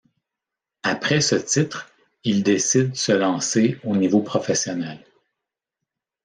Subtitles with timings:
[0.81, 1.87] Après ce titre,
[2.23, 4.97] il décide se lancer au niveau professionnel.